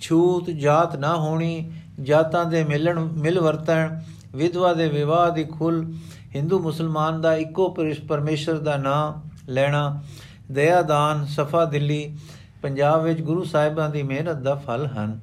[0.00, 1.70] ਛੂਤ, ਜਾਤ ਨਾ ਹੋਣੀ,
[2.02, 3.98] ਜਾਤਾਂ ਦੇ ਮਿਲਣ ਮਿਲ ਵਰਤਣ
[4.34, 5.84] ਵਿਧਵਾ ਦੇ ਵਿਵਾਹ ਦੀ ਖੁੱਲ,
[6.34, 7.68] ਹਿੰਦੂ ਮੁਸਲਮਾਨ ਦਾ ਇੱਕੋ
[8.08, 10.02] ਪਰਮੇਸ਼ਰ ਦਾ ਨਾਮ ਲੈਣਾ,
[10.50, 12.16] ਦਇਆ ਦਾਨ, ਸਫਾ ਦਿੱਲੀ,
[12.62, 15.18] ਪੰਜਾਬ ਵਿੱਚ ਗੁਰੂ ਸਾਹਿਬਾਂ ਦੀ ਮਿਹਨਤ ਦਾ ਫਲ ਹਨ।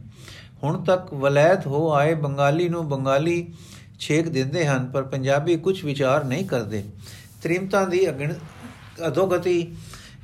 [0.64, 3.54] ਹੁਣ ਤੱਕ ਵਲੈਤ ਹੋ ਆਏ ਬੰਗਾਲੀ ਨੂੰ ਬੰਗਾਲੀ
[4.00, 6.84] ਛੇਕ ਦਿੰਦੇ ਹਨ, ਪਰ ਪੰਜਾਬੀ ਕੁਝ ਵਿਚਾਰ ਨਹੀਂ ਕਰਦੇ।
[7.44, 8.08] ਤ੍ਰਿਮਤਾ ਦੀ
[9.08, 9.76] ਅਧੋਗਤੀ,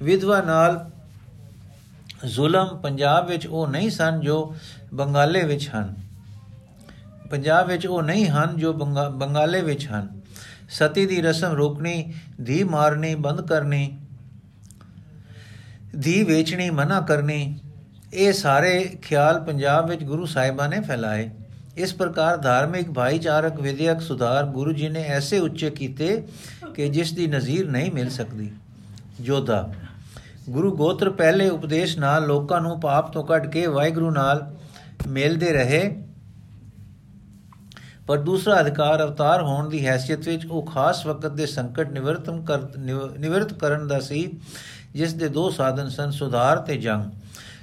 [0.01, 0.85] ਵਿਧਵਾ ਨਾਲ
[2.25, 4.55] ਜ਼ੁਲਮ ਪੰਜਾਬ ਵਿੱਚ ਉਹ ਨਹੀਂ ਸਨ ਜੋ
[4.93, 5.93] ਬੰਗਾਲੇ ਵਿੱਚ ਹਨ।
[7.31, 10.07] ਪੰਜਾਬ ਵਿੱਚ ਉਹ ਨਹੀਂ ਹਨ ਜੋ ਬੰਗਾਲੇ ਵਿੱਚ ਹਨ।
[10.69, 13.97] ਸਤੀ ਦੀ ਰਸਮ ਰੋਕਣੀ, ਧੀ ਮਾਰਨੀ, ਬੰਦ ਕਰਨੀ,
[16.03, 17.59] ਧੀ ਵੇਚਣੀ, ਮਨਾ ਕਰਨੀ,
[18.13, 21.29] ਇਹ ਸਾਰੇ ਖਿਆਲ ਪੰਜਾਬ ਵਿੱਚ ਗੁਰੂ ਸਾਹਿਬਾਂ ਨੇ ਫੈਲਾਏ।
[21.77, 26.23] ਇਸ ਪ੍ਰਕਾਰ ਧਾਰਮਿਕ, ਭਾਈਚਾਰਕ, ਵਿਦਿਅਕ ਸੁਧਾਰ ਗੁਰੂ ਜੀ ਨੇ ਐਸੇ ਉੱਚੇ ਕੀਤੇ
[26.75, 28.51] ਕਿ ਜਿਸ ਦੀ ਨਜ਼ੀਰ ਨਹੀਂ ਮਿਲ ਸਕਦੀ।
[29.21, 29.69] ਜੋਧਾ
[30.49, 34.55] ਗੁਰੂ ਗੋਤਰ ਪਹਿਲੇ ਉਪਦੇਸ਼ ਨਾਲ ਲੋਕਾਂ ਨੂੰ ਪਾਪ ਤੋਂ ਕੱਢ ਕੇ ਵਾਹਿਗੁਰੂ ਨਾਲ
[35.07, 35.81] ਮਿਲਦੇ ਰਹੇ।
[38.09, 42.57] ਪਰ ਦੂਸਰਾ ਅਧਿਕਾਰ ਅਵਤਾਰ ਹੋਣ ਦੀ ਹیثیت ਵਿੱਚ ਉਹ ਖਾਸ ਵਕਤ ਦੇ ਸੰਕਟ ਨਿਵਰਤਨ ਕਰ
[43.17, 44.39] ਨਿਵਰਤ ਕਰਨ ਦਾ ਸੀ,
[44.93, 47.03] ਜਿਸ ਦੇ ਦੋ ਸਾਧਨ ਸਨ, ਸੁਧਾਰ ਤੇ ਜੰਗ।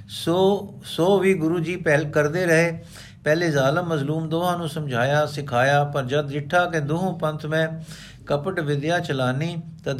[0.08, 0.36] ਸੋ
[0.84, 2.84] ਸੋ ਵੀ ਗੁਰੂ ਜੀ ਪਹਿਲ ਕਰਦੇ ਰਹੇ।
[3.24, 7.68] ਪਹਿਲੇ ਜ਼ਾਲਮ ਮਜ਼ਲੂਮ ਦੋਹਾਂ ਨੂੰ ਸਮਝਾਇਆ, ਸਿਖਾਇਆ, ਪਰ ਜਦ ਜਿੱਠਾ ਕੇ ਦੋਹਾਂ ਪੰਥ ਮੈਂ
[8.26, 9.98] ਕਪਟ ਵਿਦਿਆ ਚਲਾਨੀ, ਤਦ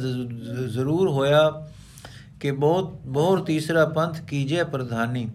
[0.67, 1.67] ਜ਼ਰੂਰ ਹੋਇਆ
[2.39, 5.29] ਕਿ ਬਹੁਤ, ਬਹੁਰ ਤੀਸਰਾ ਪੰਥ ਕੀਜੇ ਪ੍ਰਧਾਨੀ।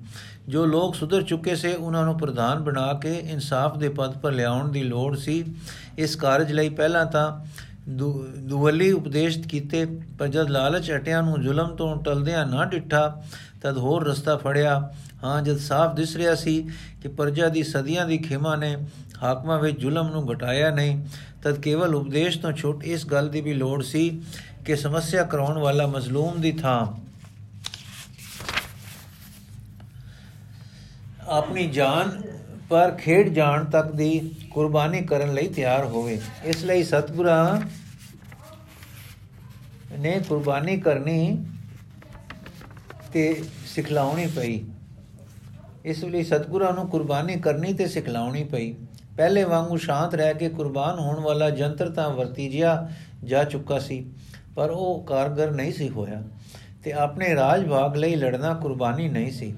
[0.49, 4.70] ਜੋ ਲੋਕ ਸੁਧਰ ਚੁੱਕੇ ਸੇ, ਉਹਨਾਂ ਨੂੰ ਪ੍ਰਧਾਨ ਬਣਾ ਕੇ ਇਨਸਾਫ ਦੇ ਪਦ ਪਰ ਲਿਆਉਣ
[4.72, 5.44] ਦੀ ਲੋੜ ਸੀ।
[5.99, 7.26] ਇਸ ਕਾਰਜ ਲਈ ਪਹਿਲਾਂ ਤਾਂ
[7.88, 9.84] ਦੁਵਲੀ ਉਪਦੇਸ਼ ਕੀਤੇ,
[10.18, 13.22] ਪਰ ਜਦ ਲਾਲਚ ਹਟਿਆ ਨੂੰ ਜ਼ੁਲਮ ਤੋਂ ਟਲਦਿਆਂ ਨਾ ਡਿੱਠਾ,
[13.62, 14.90] ਤਦ ਹੋਰ ਰਸਤਾ ਫੜਿਆ।
[15.25, 16.68] ਹਾਂ, ਜਦ ਸਾਫ਼ ਦਿਸ ਰਿਹਾ ਸੀ
[17.02, 18.76] ਕਿ ਪਰਜਾ ਦੀ ਸਦੀਆਂ ਦੀ ਖਿਮਾ ਨੇ
[19.22, 21.04] ਹਾਕਮਾਂ ਵਿੱਚ ਜ਼ੁਲਮ ਨੂੰ ਘਟਾਇਆ ਨਹੀਂ,
[21.42, 24.22] ਤਦ ਕੇਵਲ ਉਪਦੇਸ਼ ਤੋਂ ਛੁੱਟ ਇਸ ਗੱਲ ਦੀ ਵੀ ਲੋੜ ਸੀ
[24.64, 27.01] ਕਿ ਸਮੱਸਿਆ ਕਰਾਉਣ ਵਾਲਾ ਮਜ਼ਲੂਮ ਦੀ ਥਾਂ
[31.32, 32.10] ਆਪਣੀ ਜਾਨ
[32.68, 37.60] ਪਰ ਖੇਡ ਜਾਣ ਤੱਕ ਦੀ ਕੁਰਬਾਨੀ ਕਰਨ ਲਈ ਤਿਆਰ ਹੋਵੇ। ਇਸ ਲਈ ਸਤਿਗੁਰਾਂ
[39.98, 41.44] ਨੇ ਕੁਰਬਾਨੀ ਕਰਨੀ
[43.12, 43.24] ਤੇ
[43.66, 44.62] ਸਿਖਲਾਉਣੀ ਪਈ।
[45.84, 48.72] ਇਸ ਲਈ ਸਤਿਗੁਰਾਂ ਨੂੰ ਕੁਰਬਾਨੀ ਕਰਨੀ ਤੇ ਸਿਖਲਾਉਣੀ ਪਈ।
[49.16, 52.88] ਪਹਿਲੇ ਵਾਂਗੂ ਸ਼ਾਂਤ ਰਹਿ ਕੇ ਕੁਰਬਾਨ ਹੋਣ ਵਾਲਾ ਜੰਤਰ ਤਾਂ ਵਰਤੀ ਜਿਆ
[53.24, 54.04] ਜਾ ਚੁੱਕਾ ਸੀ,
[54.56, 56.22] ਪਰ ਉਹ ਕਾਰਗਰ ਨਹੀਂ ਸੀ ਹੋਇਆ
[56.84, 59.54] ਤੇ ਆਪਣੇ ਰਾਜ ਭਾਗ ਲਈ ਲੜਨਾ ਕੁਰਬਾਨੀ ਨਹੀਂ ਸੀ।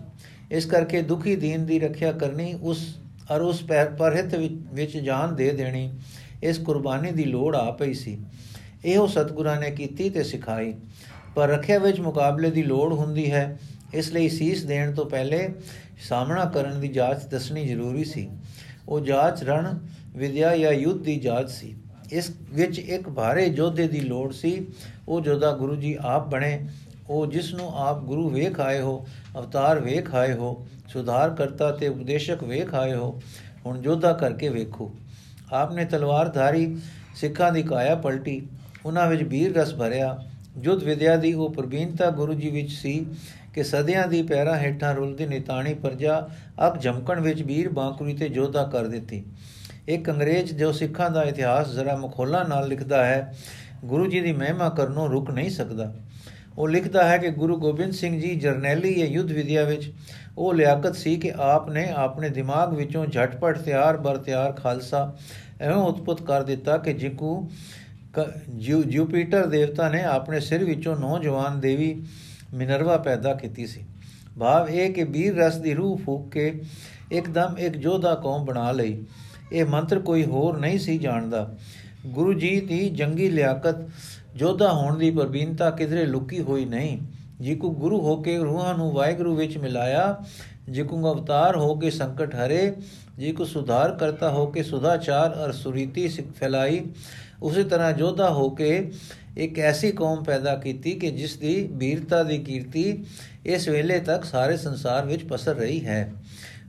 [0.51, 2.97] ਇਸ ਕਰਕੇ ਦੁਖੀ ਦੀਨ ਦੀ ਰੱਖਿਆ ਕਰਨੀ, ਉਸ
[3.37, 3.63] ਅਰ ਉਸ
[3.99, 4.35] ਪਰਹਿਤ
[4.75, 5.93] ਵਿੱਚ ਜਾਨ ਦੇ ਦੇਣੀ,
[6.43, 8.19] ਇਸ ਕੁਰਬਾਨੀ ਦੀ ਲੋੜ ਆ ਪਈ ਸੀ।
[8.85, 10.75] ਇਹੋ ਸਤਿਗੁਰਾਂ ਨੇ ਕੀਤੀ ਤੇ ਸਿਖਾਈ।
[11.35, 13.59] ਪਰ ਰੱਖਿਆ ਵਿੱਚ ਮੁਕਾਬਲੇ ਦੀ ਲੋੜ ਹੁੰਦੀ ਹੈ।
[13.95, 15.49] ਇਸ ਲਈ ਸੀਸ ਦੇਣ ਤੋਂ ਪਹਿਲੇ
[16.09, 18.31] ਸਾਹਮਣਾ ਕਰਨ ਦੀ ਜਾਂਚ ਦੱਸਣੀ ਜ਼ਰੂਰੀ ਸੀ।
[18.89, 19.79] ਉਹ ਜਾਂਚ ਰਣ,
[20.17, 21.75] ਵਿਦਿਆ ਜਾਂ ਯੁੱਧ ਦੀ ਜਾਂਚ ਸੀ।
[22.13, 24.67] ਇਸ ਵਿੱਚ ਇੱਕ ਭਾਰੇ ਯੋਧੇ ਦੀ ਲੋੜ ਸੀ।
[25.09, 26.67] ਉਹ ਜੋਧਾ ਗੁਰੂ ਜੀ ਆਪ ਬਣੇ।
[27.11, 29.07] ਉਹ ਜਿਸ ਨੂੰ ਆਪ ਗੁਰੂ ਵੇਖ ਆਏ ਹੋ,
[29.39, 33.21] ਅਵਤਾਰ ਵੇਖ ਆਏ ਹੋ, ਸੁਧਾਰ ਕਰਤਾ ਤੇ ਉਪਦੇਸ਼ਕ ਵੇਖ ਆਏ ਹੋ,
[33.67, 34.91] ਹੁਣ ਜੋਧਾ ਕਰਕੇ ਵੇਖੋ।
[35.53, 36.77] ਆਪਨੇ ਤਲਵਾਰਧਾਰੀ
[37.15, 38.47] ਸਿੱਖਾਂ ਦੀ ਕਾਇਆ ਪਲਟੀ,
[38.87, 40.17] ਉਹਨਾਂ ਵਿੱਚ ਵੀਰ ਰਸ ਭਰਿਆ।
[40.59, 43.07] ਜੁਦ ਵਿਦਿਆ ਦੀ ਉਹ ਪ੍ਰਬੀਨਤਾ ਗੁਰੂ ਜੀ ਵਿੱਚ ਸੀ
[43.55, 46.29] ਕਿ ਸਦਿਆਂ ਦੀ ਪੈਰਾਂ ਹੇਠਾਂ ਰੁਲਦੀ ਨਿਤਾਣੀ ਪਰਜਾ
[46.67, 49.25] ਅਬ ਜਮਕਣ ਵਿੱਚ ਵੀਰ ਬਾਂਕੁਰੀ ਤੇ ਜੋਧਾ ਕਰ ਦਿੱਤੀ।
[49.89, 53.35] ਇੱਕ ਅੰਗਰੇਜ਼ ਜੋ ਸਿੱਖਾਂ ਦਾ ਇਤਿਹਾਸ ਜ਼ਰਾ ਮਖੌਲਾ ਨਾਲ ਲਿਖਦਾ ਹੈ,
[53.85, 55.95] ਗੁਰੂ ਜੀ ਦੀ ਮਹਿਮਾ ਕਰਨੋਂ ਰੁਕ ਨਹੀਂ ਸਕਦਾ।
[56.59, 59.93] ਉਹ ਲਿਖਦਾ ਹੈ ਕਿ ਗੁਰੂ ਗੋਬਿੰਦ ਸਿੰਘ ਜੀ ਜਰਨੈਲੀ ਜਾਂ ਯੁੱਧ ਵਿਦਿਆ ਵਿੱਚ
[60.39, 65.17] ਉਹ ਲਿਆਕਤ ਸੀ ਕਿ ਆਪ ਨੇ ਆਪਣੇ ਦਿਮਾਗ ਵਿੱਚੋਂ ਝਟਪਟ ਤਿਆਰ ਬਰ ਤਿਆਰ ਖਾਲਸਾ
[65.61, 67.51] ਐਵੇਂ ਉਤਪਤ ਕਰ ਦਿੱਤਾ ਕਿ ਜਿਕੂ
[68.87, 72.03] ਜੁਪੀਟਰ ਦੇਵਤਾ ਨੇ ਆਪਣੇ ਸਿਰ ਵਿੱਚੋਂ ਨੌਜਵਾਨ ਦੇਵੀ
[72.55, 73.81] ਮਿਨਰਵਾ ਪੈਦਾ ਕੀਤੀ ਸੀ।
[74.39, 76.63] ਭਾਵ ਇਹ ਕਿ ਵੀਰ ਰਸ ਦੀ ਰੂਹ ਫੂਕ ਕੇ
[77.13, 79.07] ਇੱਕਦਮ ਇੱਕ ਜੋਧਾ ਕੌਮ ਬਣਾ ਲਈ।
[79.53, 81.57] ਇਹ ਮੰਤਰ ਕੋਈ ਹੋਰ ਨਹੀਂ ਸੀ ਜਾਣਦਾ।
[82.07, 83.77] ਗੁਰੂ ਜੀ ਦੀ ਜੰਗੀ ਲਿਆਕਤ
[84.37, 86.99] ਜੋਧਾ ਹੋਣ ਦੀ ਪ੍ਰਬੀਨਤਾ ਕਿਧਰੇ ਲੁਕੀ ਹੋਈ ਨਹੀਂ।
[87.40, 90.16] ਜੀ ਕੋ ਗੁਰੂ ਹੋ ਕੇ ਰੂਹਾਂ ਨੂੰ ਵਾਹਿਗੁਰੂ ਵਿੱਚ ਮਿਲਾਇਆ
[90.70, 92.73] ਜੀ ਕੋ ਅਵਤਾਰ ਹੋ ਕੇ ਸੰਕਟ ਹਰੇ
[93.18, 96.81] ਜੀ ਕੋ ਸੁਧਾਰ ਕਰਤਾ ਹੋ ਕੇ ਸੁਧਾਚਾਰ ਅਰ ਸੁਰੀਤੀ ਸਿੱਖ ਫੈਲਾਈ,
[97.42, 98.90] ਉਸੇ ਤਰ੍ਹਾਂ ਜੋਧਾ ਹੋ ਕੇ
[99.37, 103.05] ਇੱਕ ਐਸੀ ਕੌਮ ਪੈਦਾ ਕੀਤੀ ਕਿ ਜਿਸ ਦੀ ਵੀਰਤਾ ਦੀ ਕੀਰਤੀ
[103.47, 106.12] ਇਸ ਵੇਲੇ ਤੱਕ ਸਾਰੇ ਸੰਸਾਰ ਵਿੱਚ ਪਸਰ ਰਹੀ ਹੈ।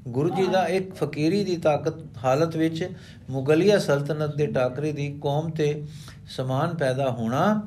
[0.07, 2.89] ਗੁਰੂ ਜੀ ਦਾ ਇੱਕ ਫਕੀਰੀ ਦੀ ਤਾਕਤ ਹਾਲਤ ਵਿੱਚ
[3.29, 5.85] ਮੁਗਲਿਆ ਸਲਤਨਤ ਦੇ ਟਾਕਰੇ ਦੀ ਕੌਮ ਤੇ
[6.29, 7.61] ਸਮਾਨ ਪੈਦਾ ਹੋਣਾ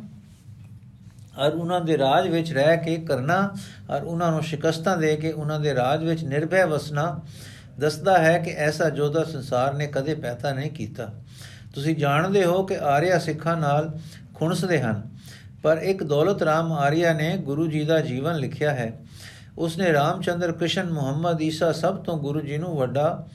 [1.38, 3.38] ਔਰ ਉਹਨਾਂ ਦੇ ਰਾਜ ਵਿੱਚ ਰਹਿ ਕੇ ਕਰਨਾ
[3.90, 7.20] ਔਰ ਉਹਨਾਂ ਨੂੰ ਸ਼ਿਕਸਤਾਂ ਦੇ ਕੇ ਉਹਨਾਂ ਦੇ ਰਾਜ ਵਿੱਚ ਨਿਰਭੈ ਵਸਣਾ
[7.78, 11.10] ਦੱਸਦਾ ਹੈ ਕਿ ਐਸਾ ਜੋਧਾ ਸੰਸਾਰ ਨੇ ਕਦੇ ਪੈਦਾ ਨਹੀਂ ਕੀਤਾ।
[11.74, 13.98] ਤੁਸੀਂ ਜਾਣਦੇ ਹੋ ਕਿ ਆਰਿਆ ਸਿੱਖਾਂ ਨਾਲ
[14.34, 15.02] ਖੁਣਸਦੇ ਹਨ,
[15.62, 18.92] ਪਰ ਇੱਕ ਦੌਲਤ ਰਾਮ ਆਰਿਆ ਨੇ ਗੁਰੂ ਜੀ ਦਾ ਜੀਵਨ ਲਿਖਿਆ ਹੈ।
[19.58, 23.26] ਉਸਨੇ ਰਾਮਚੰਦਰ ਕ੍ਰਿਸ਼ਨ ਮੁਹੰਮਦ ਈਸਾ ਸਭ ਤੋਂ ਗੁਰੂ ਜੀ ਨੂੰ ਵੱਡਾ,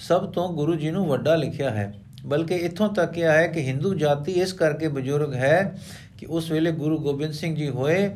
[0.00, 1.94] ਸਭ ਤੋਂ ਗੁਰੂ ਜੀ ਨੂੰ ਵੱਡਾ ਲਿਖਿਆ ਹੈ।
[2.26, 5.78] ਬਲਕਿ ਇਥੋਂ ਤੱਕ ਕਿਹਾ ਹੈ ਕਿ ਹਿੰਦੂ ਜਾਤੀ ਇਸ ਕਰਕੇ ਬਜ਼ੁਰਗ ਹੈ
[6.18, 8.10] ਕਿ ਉਸ ਵੇਲੇ ਗੁਰੂ ਗੋਬਿੰਦ ਸਿੰਘ ਜੀ ਹੋਏ,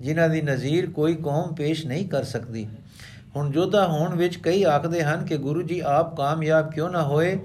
[0.00, 2.68] ਜਿਨ੍ਹਾਂ ਦੀ ਨਜ਼ੀਰ ਕੋਈ ਕੌਮ ਪੇਸ਼ ਨਹੀਂ ਕਰ ਸਕਦੀ।
[3.36, 7.38] ਹੁਣ ਜੋਧਾ ਹੋਣ ਵਿੱਚ ਕਈ ਆਖਦੇ ਹਨ ਕਿ ਗੁਰੂ ਜੀ ਆਪ ਕਾਮਯਾਬ ਕਿਉਂ ਨਾ ਹੋਏ?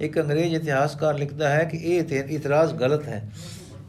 [0.00, 3.28] ਇੱਕ ਅੰਗਰੇਜ਼ ਇਤਿਹਾਸਕਾਰ ਲਿਖਦਾ ਹੈ ਕਿ ਇਹ ਇਤਰਾਜ਼ ਗਲਤ ਹੈ।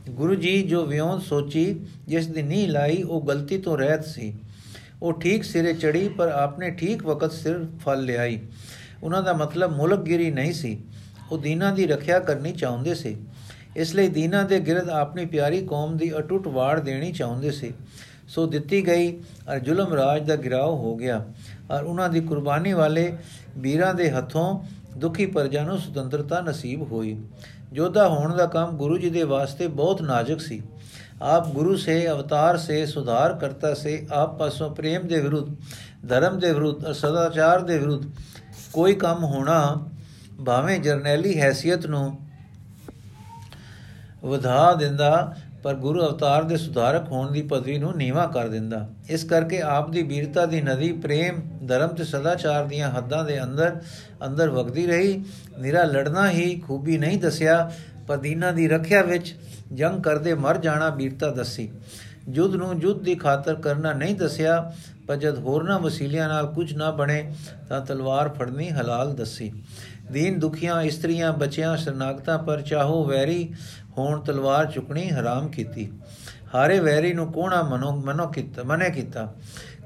[0.10, 4.34] ਗੁਰੂ ਜੀ ਜੋ ਵਿਉਂਤ ਸੋਚੀ, ਜਿਸ ਦੀ ਨੀਂਹ ਲਾਈ, ਉਹ ਗਲਤੀ ਤੋਂ ਰਹਿਤ ਸੀ।
[5.02, 8.40] ਉਹ ਠੀਕ ਸਿਰੇ ਚੜੀ ਪਰ ਆਪਨੇ ਠੀਕ ਵਕਤ ਸਿਰ ਫਲ ਲਿਆਈ।
[9.04, 10.84] ਉਹਨਾਂ ਦਾ ਮਤਲਬ ਮੁਲਕਗਿਰੀ ਨਹੀਂ ਸੀ।
[11.32, 13.18] ਉਹ ਦੀਨਾ ਦੀ ਰੱਖਿਆ ਕਰਨੀ ਚਾਹੁੰਦੇ ਸੀ।
[13.76, 17.74] ਇਸ ਲਈ ਦੀਨਾ ਦੇ ਗਿਰਦ ਆਪਣੀ ਪਿਆਰੀ ਕੌਮ ਦੀ ਅਟੁੱਟ ਵਾੜ ਦੇਣੀ ਚਾਹੁੰਦੇ ਸੀ।
[18.28, 19.18] ਸੋ ਦਿੱਤੀ ਗਈ
[19.50, 21.26] ਔਰ ਜ਼ੁਲਮ ਰਾਜ ਦਾ ਗਿਰਾਵ ਹੋ ਗਿਆ।
[21.72, 23.18] ਔਰ ਉਹਨਾਂ ਦੀ ਕੁਰਬਾਨੀ ਵਾਲੇ
[23.58, 24.64] ਵੀਰਾਂ ਦੇ ਹੱਥੋਂ
[24.98, 27.18] ਦੁਖੀ ਪਰਜਾ ਨੂੰ ਸੁਤੰਤਰਤਾ ਨਸੀਬ ਹੋਈ।
[27.78, 30.64] ਯੋਧਾ ਹੋਣ ਦਾ ਕੰਮ ਗੁਰੂ ਜੀ ਦੇ ਵਾਸਤੇ ਬਹੁਤ ਨਾਜ਼ੁਕ ਸੀ।
[31.22, 35.56] ਆਪ ਗੁਰੂ ਸੇ, ਅਵਤਾਰ ਸੇ, ਸੁਧਾਰ ਕਰਤਾ ਸੇ, ਆਪ ਪਾਸੋਂ ਪ੍ਰੇਮ ਦੇ ਵਿਰੁੱਧ,
[36.08, 38.04] ਧਰਮ ਦੇ ਵਿਰੁੱਧ ਔਰ ਸਦਾਚਾਰ ਦੇ ਵਿਰੁੱਧ
[38.74, 39.90] ਕੋਈ ਕੰਮ ਹੋਣਾ
[40.46, 42.20] ਭਾਵੇਂ ਜਰਨੈਲੀ ਹیثیت ਨੂੰ
[44.26, 49.24] ਵਧਾ ਦਿੰਦਾ ਪਰ ਗੁਰੂ ਅਵਤਾਰ ਦੇ ਸੁਧਾਰਕ ਹੋਣ ਦੀ ਪਦਵੀ ਨੂੰ ਨੀਵਾ ਕਰ ਦਿੰਦਾ। ਇਸ
[49.24, 53.80] ਕਰਕੇ ਆਪ ਦੀ ਵੀਰਤਾ ਦੀ ਨਦੀ ਪ੍ਰੇਮ, ਧਰਮ ਤੇ ਸਦਾਚਾਰ ਦੀਆਂ ਹੱਦਾਂ ਦੇ ਅੰਦਰ
[54.26, 55.24] ਅੰਦਰ ਵਗਦੀ ਰਹੀ।
[55.60, 57.72] ਨਿਰਾ ਲੜਨਾ ਹੀ ਖੂਬੀ ਨਹੀਂ ਦੱਸਿਆ,
[58.08, 59.36] ਪਰ ਦੀਨਾ ਦੀ ਰੱਖਿਆ ਵਿੱਚ
[59.74, 61.70] ਜੰਗ ਕਰਦੇ ਮਰ ਜਾਣਾ ਵੀਰਤਾ ਦੱਸੀ।
[62.30, 64.72] ਜੁੱਧ ਨੂੰ ਜੁੱਧ ਦੀ ਖਾਤਰ ਕਰਨਾ ਨਹੀਂ ਦੱਸਿਆ,
[65.08, 67.34] ਪਰ ਜਦ ਹੋਰਨਾ ਵਸੀਲਿਆਂ ਨਾਲ ਕੁਝ ਨਾ ਬਣੇ,
[67.70, 69.52] ਤਾਂ ਤਲਵਾਰ ਫੜਨੀ ਹਲਾਲ ਦੱਸੀ।
[70.12, 73.54] ਦੀਨ ਦੁਖੀਆਂ, ਇਸਤਰੀਆਂ, ਬੱਚਿਆਂ, ਸ਼ਰਨਾਗਤਾਂ ਪਰ ਚਾਹੋ ਵੈਰੀ
[73.98, 75.92] ਹੋਣ ਤਲਵਾਰ ਚੁਕਣੀ ਹਰਾਮ ਕੀਤੀ।
[76.56, 79.34] ਹਾਰੇ ਵੈਰੀ ਨੂੰ ਕੋਣਾ ਮਨੋ ਮਨੋ ਕੀਤਾ, ਮਨੇ ਕੀਤਾ।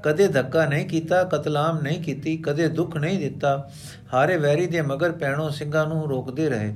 [0.02, 3.70] ਕਦੇ ਧੱਕਾ ਨਹੀਂ ਕੀਤਾ, ਕਤਲਾਮ ਨਹੀਂ ਕੀਤੀ, ਕਦੇ ਦੁੱਖ ਨਹੀਂ ਦਿੱਤਾ।
[4.14, 6.74] ਹਾਰੇ ਵੈਰੀ ਦੇ ਮਗਰ ਪੈਣੋਂ ਸਿੰਘਾਂ ਨੂੰ ਰੋਕਦੇ ਰਹੇ।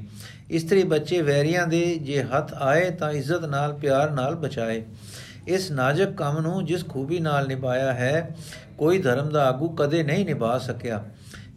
[0.51, 4.85] ਇਸਤਰੀ ਬੱਚੇ ਵੈਰੀਆਂ ਦੇ ਜੇ ਹੱਥ ਆਏ ਤਾਂ ਇੱਜ਼ਤ ਨਾਲ, ਪਿਆਰ ਨਾਲ ਬਚਾਏ।
[5.49, 8.37] ਇਸ ਨਾਜ਼ੁਕ ਕੰਮ ਨੂੰ ਜਿਸ ਖੂਬੀ ਨਾਲ ਨਿਭਾਇਆ ਹੈ,
[8.79, 11.05] ਕੋਈ ਧਰਮ ਦਾ ਆਗੂ ਕਦੇ ਨਹੀਂ ਨਿਭਾ ਸਕਿਆ।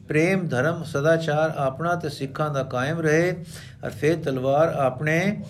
[0.08, 3.32] ਪ੍ਰੇਮ, ਧਰਮ, ਸਦਾਚਾਰ ਆਪਣਾ ਤੇ ਸਿੱਖਾਂ ਦਾ ਕਾਇਮ ਰਹੇ।
[3.86, 5.42] ਅਰ ਫੇਰ ਤਲਵਾਰ ਆਪਣੇ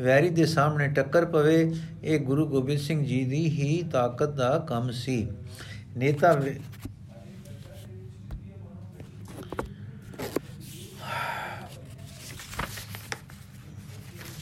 [0.00, 1.72] ਵੈਰੀ ਦੇ ਸਾਹਮਣੇ ਟੱਕਰ ਪਵੇ,
[2.04, 5.28] ਇਹ ਗੁਰੂ ਗੋਬਿੰਦ ਸਿੰਘ ਜੀ ਦੀ ਹੀ ਤਾਕਤ ਦਾ ਕੰਮ ਸੀ।
[5.96, 6.40] ਨੇਤਾ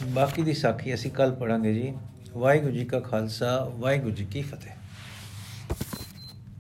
[0.09, 1.93] ਬਾਕੀ ਦੀ ਸਾਖੀ ਅਸੀਂ ਕੱਲ ਪੜਾਂਗੇ ਜੀ।
[2.33, 4.78] ਵਾਹਿਗੁਰੂ ਜੀ ਕਾ ਖਾਲਸਾ, ਵਾਹਿਗੁਰੂ ਜੀ ਕੀ ਫਤਿਹ।